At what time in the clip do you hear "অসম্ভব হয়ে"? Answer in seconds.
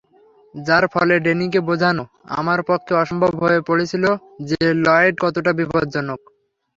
2.95-3.59